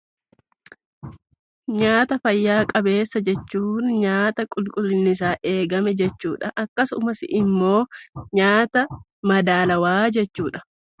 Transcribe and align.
Nyaata 1.81 2.15
fayyaa 2.23 2.63
qabeessa 2.71 3.17
jechuun 3.27 3.85
nyaata 4.03 4.41
qulqullinni 4.55 5.11
isaa 5.19 5.37
eegame 5.53 5.91
jechuudha. 6.03 6.47
Akkasumas 6.65 7.19
immoo 7.41 7.79
nyaata 8.41 8.79
madaalawaa 9.35 10.05
jechuudha. 10.19 10.59